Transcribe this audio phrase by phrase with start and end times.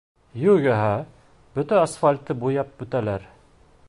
[0.43, 0.95] Юғиһә
[1.59, 3.29] бөтә асфальтты буяп бөтәләр!